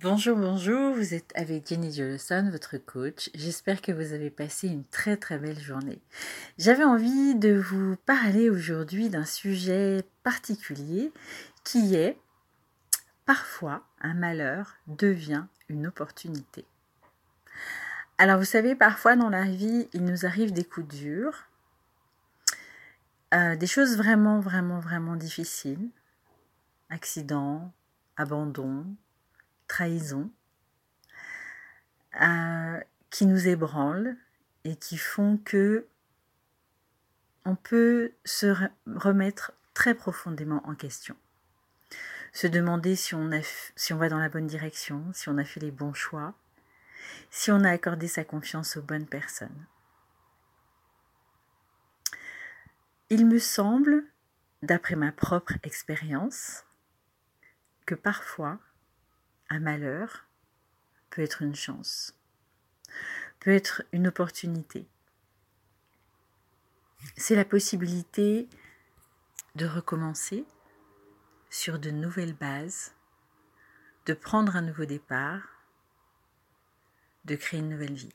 [0.00, 3.30] Bonjour, bonjour, vous êtes avec Jenny Jolson, votre coach.
[3.34, 6.00] J'espère que vous avez passé une très très belle journée.
[6.56, 11.12] J'avais envie de vous parler aujourd'hui d'un sujet particulier
[11.64, 12.16] qui est
[13.26, 16.64] parfois un malheur devient une opportunité.
[18.18, 21.48] Alors vous savez, parfois dans la vie, il nous arrive des coups durs,
[23.34, 25.90] euh, des choses vraiment, vraiment, vraiment difficiles,
[26.88, 27.72] accidents,
[28.16, 28.86] abandon,
[29.68, 30.30] trahison
[32.20, 32.80] euh,
[33.10, 34.16] qui nous ébranlent
[34.64, 35.86] et qui font que
[37.44, 38.54] on peut se
[38.86, 41.16] remettre très profondément en question.
[42.32, 43.30] Se demander si on,
[43.76, 46.34] si on va dans la bonne direction, si on a fait les bons choix,
[47.30, 49.66] si on a accordé sa confiance aux bonnes personnes.
[53.08, 54.04] Il me semble,
[54.62, 56.64] d'après ma propre expérience,
[57.86, 58.58] que parfois
[59.50, 60.26] un malheur
[61.10, 62.14] peut être une chance,
[63.40, 64.86] peut être une opportunité.
[67.16, 68.48] C'est la possibilité
[69.54, 70.44] de recommencer
[71.50, 72.92] sur de nouvelles bases,
[74.06, 75.42] de prendre un nouveau départ,
[77.24, 78.14] de créer une nouvelle vie.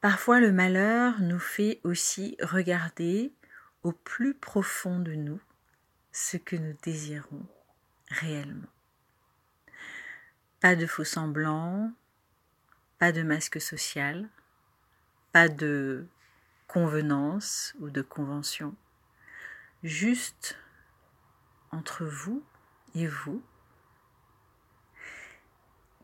[0.00, 3.32] Parfois le malheur nous fait aussi regarder
[3.82, 5.40] au plus profond de nous
[6.10, 7.46] ce que nous désirons
[8.12, 8.68] réellement.
[10.60, 11.92] Pas de faux semblants,
[12.98, 14.28] pas de masque social,
[15.32, 16.06] pas de
[16.68, 18.74] convenance ou de convention,
[19.82, 20.56] juste
[21.70, 22.44] entre vous
[22.94, 23.42] et vous,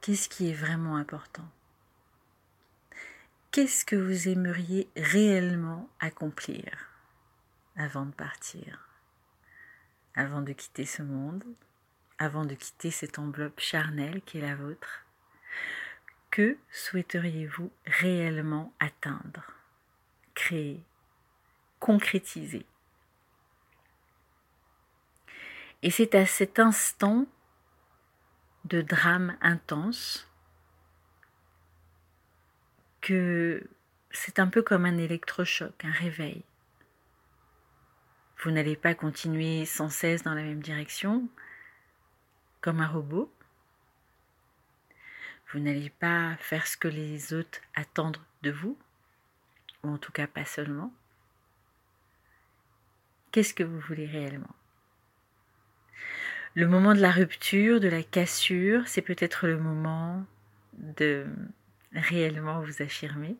[0.00, 1.48] qu'est-ce qui est vraiment important?
[3.52, 6.88] Qu'est-ce que vous aimeriez réellement accomplir
[7.76, 8.88] avant de partir,
[10.14, 11.44] avant de quitter ce monde?
[12.20, 15.06] Avant de quitter cette enveloppe charnelle qui est la vôtre
[16.30, 19.52] Que souhaiteriez-vous réellement atteindre,
[20.34, 20.84] créer,
[21.80, 22.66] concrétiser?
[25.82, 27.26] Et c'est à cet instant
[28.66, 30.28] de drame intense
[33.00, 33.66] que
[34.10, 36.44] c'est un peu comme un électrochoc, un réveil.
[38.42, 41.26] Vous n'allez pas continuer sans cesse dans la même direction,
[42.60, 43.32] comme un robot.
[45.52, 48.78] Vous n'allez pas faire ce que les autres attendent de vous,
[49.82, 50.92] ou en tout cas pas seulement.
[53.32, 54.54] Qu'est-ce que vous voulez réellement?
[56.54, 60.24] Le moment de la rupture, de la cassure, c'est peut-être le moment
[60.74, 61.26] de
[61.92, 63.36] réellement vous affirmer,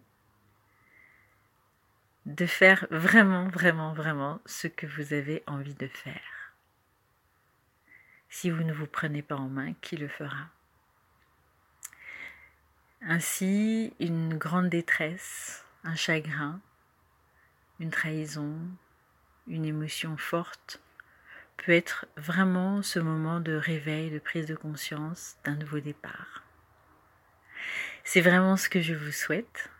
[2.26, 6.39] de faire vraiment, vraiment, vraiment ce que vous avez envie de faire.
[8.32, 10.48] Si vous ne vous prenez pas en main, qui le fera?
[13.02, 16.60] Ainsi, une grande détresse, un chagrin,
[17.80, 18.56] une trahison,
[19.48, 20.80] une émotion forte
[21.56, 26.44] peut être vraiment ce moment de réveil, de prise de conscience d'un nouveau départ.
[28.04, 29.70] C'est vraiment ce que je vous souhaite.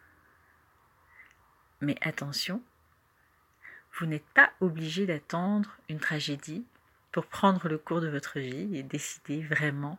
[1.80, 2.62] Mais attention,
[3.94, 6.64] vous n'êtes pas obligé d'attendre une tragédie
[7.12, 9.98] pour prendre le cours de votre vie et décider vraiment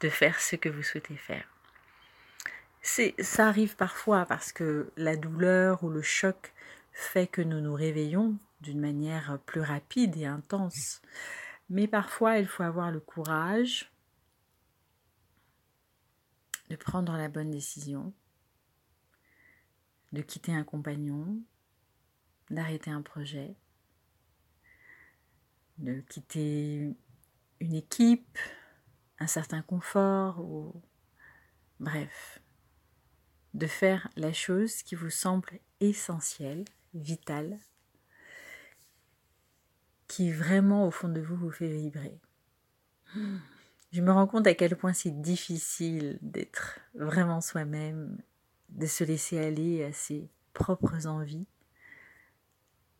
[0.00, 1.46] de faire ce que vous souhaitez faire.
[2.82, 6.52] Ça arrive parfois parce que la douleur ou le choc
[6.92, 11.02] fait que nous nous réveillons d'une manière plus rapide et intense.
[11.68, 13.90] Mais parfois, il faut avoir le courage
[16.70, 18.12] de prendre la bonne décision,
[20.12, 21.40] de quitter un compagnon,
[22.50, 23.56] d'arrêter un projet,
[25.78, 26.94] de quitter
[27.60, 28.38] une équipe,
[29.18, 30.72] un certain confort, ou
[31.80, 32.40] bref,
[33.54, 36.64] de faire la chose qui vous semble essentielle,
[36.94, 37.58] vitale,
[40.08, 42.20] qui vraiment au fond de vous vous fait vibrer.
[43.92, 48.20] Je me rends compte à quel point c'est difficile d'être vraiment soi-même,
[48.68, 51.46] de se laisser aller à ses propres envies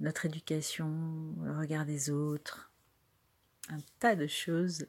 [0.00, 2.70] notre éducation, le regard des autres,
[3.69, 4.87] un tas de choses,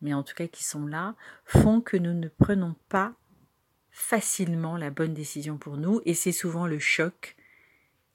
[0.00, 3.14] mais en tout cas qui sont là, font que nous ne prenons pas
[3.90, 7.36] facilement la bonne décision pour nous et c'est souvent le choc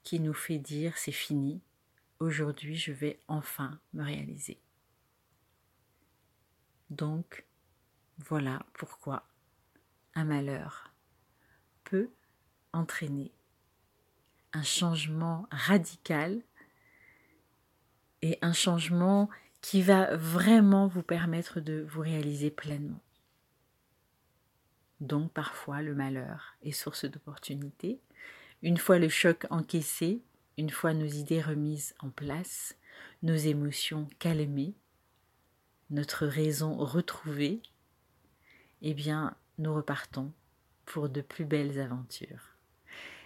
[0.02, 1.62] qui nous fait dire c'est fini,
[2.18, 4.60] aujourd'hui je vais enfin me réaliser.
[6.90, 7.46] Donc,
[8.18, 9.28] voilà pourquoi
[10.14, 10.92] un malheur
[11.84, 12.10] peut
[12.72, 13.32] entraîner
[14.52, 16.42] un changement radical
[18.22, 19.28] et un changement
[19.60, 23.00] qui va vraiment vous permettre de vous réaliser pleinement.
[25.00, 28.00] Donc parfois le malheur est source d'opportunité.
[28.62, 30.22] Une fois le choc encaissé,
[30.58, 32.76] une fois nos idées remises en place,
[33.22, 34.74] nos émotions calmées,
[35.88, 37.62] notre raison retrouvée,
[38.82, 40.32] eh bien nous repartons
[40.84, 42.49] pour de plus belles aventures.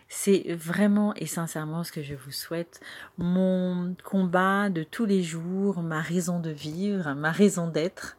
[0.09, 2.81] C'est vraiment et sincèrement ce que je vous souhaite.
[3.19, 8.17] Mon combat de tous les jours, ma raison de vivre, ma raison d'être,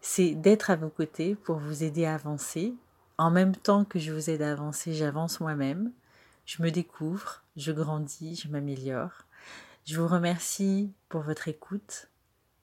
[0.00, 2.74] c'est d'être à vos côtés pour vous aider à avancer.
[3.18, 5.92] En même temps que je vous aide à avancer, j'avance moi-même.
[6.46, 9.24] Je me découvre, je grandis, je m'améliore.
[9.86, 12.08] Je vous remercie pour votre écoute.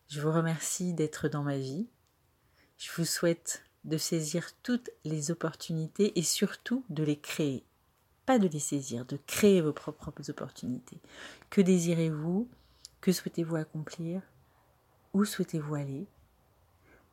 [0.07, 1.87] Je vous remercie d'être dans ma vie.
[2.77, 7.63] Je vous souhaite de saisir toutes les opportunités et surtout de les créer.
[8.25, 10.99] Pas de les saisir, de créer vos propres opportunités.
[11.49, 12.47] Que désirez-vous?
[13.01, 14.21] Que souhaitez-vous accomplir?
[15.13, 16.05] Où souhaitez-vous aller?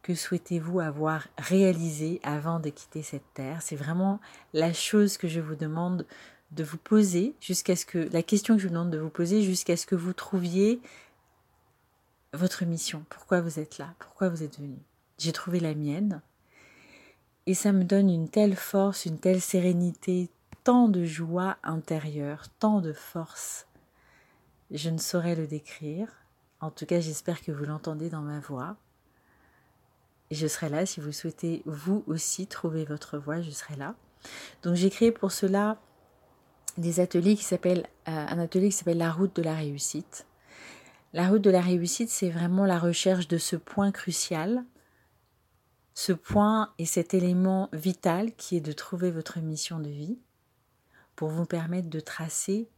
[0.03, 3.63] Que souhaitez-vous avoir réalisé avant de quitter cette terre?
[3.63, 4.21] C'est vraiment
[4.53, 6.07] la chose que je vous demande
[6.53, 9.43] de vous poser jusqu'à ce que la question que je vous demande de vous poser
[9.43, 10.81] jusqu'à ce que vous trouviez
[12.33, 13.05] votre mission.
[13.11, 13.95] Pourquoi vous êtes là?
[13.99, 14.79] Pourquoi vous êtes venu?
[15.19, 16.23] J'ai trouvé la mienne.
[17.47, 20.29] Et ça me donne une telle force, une telle sérénité,
[20.65, 23.67] tant de joie intérieure, tant de force.
[24.71, 26.09] Je ne saurais le décrire.
[26.61, 28.77] En tout cas, j'espère que vous l'entendez dans ma voix.
[30.31, 33.95] Et je serai là si vous souhaitez vous aussi trouver votre voix, je serai là.
[34.63, 35.79] Donc j'ai créé pour cela
[36.77, 40.27] des ateliers qui s'appellent euh, un atelier qui s'appelle la route de la réussite.
[41.15, 44.65] La route de la réussite, c'est vraiment la recherche de ce point crucial
[46.01, 50.17] ce point est cet élément vital qui est de trouver votre mission de vie
[51.19, 52.69] pour vous permettre de tracer